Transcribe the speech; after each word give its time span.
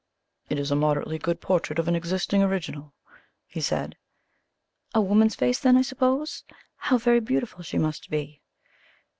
"It 0.49 0.57
is 0.57 0.71
a 0.71 0.75
moderately 0.75 1.19
good 1.19 1.41
portrait 1.41 1.77
of 1.77 1.87
an 1.87 1.95
existing 1.95 2.41
original," 2.41 2.95
he 3.45 3.61
said. 3.61 3.97
"A 4.95 4.99
woman's 5.01 5.35
face 5.35 5.59
then, 5.59 5.77
I 5.77 5.83
suppose? 5.83 6.43
How 6.77 6.97
very 6.97 7.19
beautiful 7.19 7.61
she 7.61 7.77
must 7.77 8.09
be!" 8.09 8.41